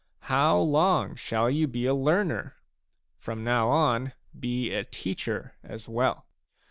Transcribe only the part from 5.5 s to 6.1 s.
as